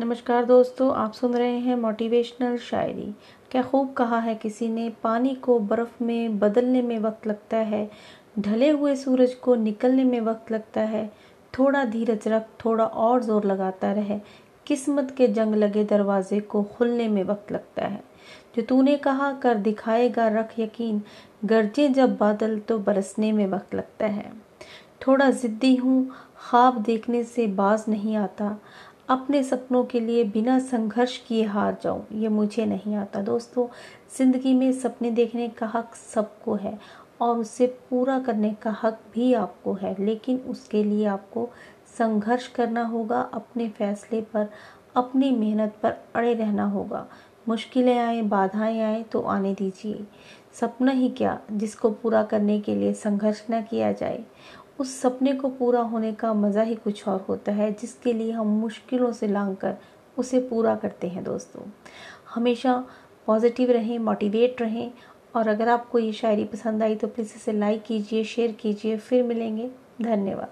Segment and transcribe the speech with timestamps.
[0.00, 3.14] नमस्कार दोस्तों, आप सुन रहे हैं मोटिवेशनल शायरी।
[3.50, 7.88] क्या खूब कहा है किसी ने, पानी को बर्फ़ में बदलने में वक्त लगता है,
[8.38, 11.06] ढले हुए सूरज को निकलने में वक्त लगता है,
[11.58, 14.20] थोड़ा धीरज रख, थोड़ा और ज़ोर लगाता रहे,
[14.66, 18.02] किस्मत के जंग लगे दरवाजे को खुलने में वक्त लगता है।
[18.56, 21.02] जो तूने कहा, कर दिखाएगा रख यकीन,
[21.44, 24.32] गरजे जब बादल तो बरसने में वक्त लगता है।
[25.06, 26.10] थोड़ा ज़िद्दी हूँ,
[26.40, 28.56] ख्वाब देखने से बाज नहीं आता
[29.08, 33.66] अपने सपनों के लिए बिना संघर्ष किए हार जाऊँ, ये मुझे नहीं आता। दोस्तों,
[34.18, 36.78] ज़िंदगी में सपने देखने का हक सबको है
[37.20, 41.48] और उसे पूरा करने का हक भी आपको है, लेकिन उसके लिए आपको
[41.98, 44.48] संघर्ष करना होगा, अपने फैसले पर,
[44.96, 47.06] अपनी मेहनत पर अड़े रहना होगा।
[47.48, 50.04] मुश्किलें आए, बाधाएँ आए तो आने दीजिए।
[50.52, 54.24] सपना ही क्या जिसको पूरा करने के लिए संघर्ष न किया जाए?
[54.80, 58.46] उस सपने को पूरा होने का मज़ा ही कुछ और होता है, जिसके लिए हम
[58.46, 59.76] मुश्किलों से लांग कर
[60.18, 61.62] उसे पूरा करते हैं दोस्तों।
[62.34, 62.84] हमेशा
[63.26, 64.92] पॉजिटिव रहें, मोटिवेट रहें,
[65.36, 69.22] और अगर आपको ये शायरी पसंद आई तो प्लीज़ इसे लाइक कीजिए, शेयर कीजिए, फिर
[69.22, 69.70] मिलेंगे।
[70.02, 70.44] धन्यवाद।